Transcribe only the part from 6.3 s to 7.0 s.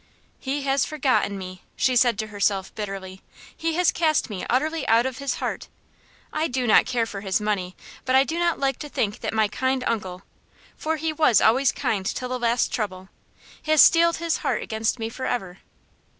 I do not